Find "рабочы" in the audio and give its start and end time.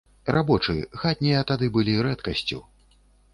0.35-0.73